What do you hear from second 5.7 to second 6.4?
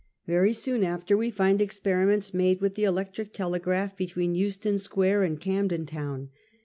Town.